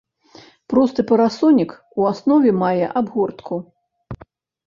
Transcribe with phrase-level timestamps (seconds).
[0.71, 3.55] Просты парасонік у аснове мае абгортку.